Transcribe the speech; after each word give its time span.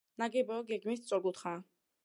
ნაგებობა 0.21 0.65
გეგმით 0.71 1.05
სწორკუთხაა. 1.05 1.65